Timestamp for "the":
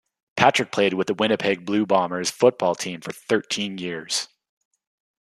1.05-1.13